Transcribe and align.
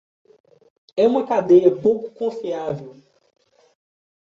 É 0.97 1.05
uma 1.07 1.27
cadeia 1.27 1.79
pouco 1.79 2.09
confiável 2.09 2.99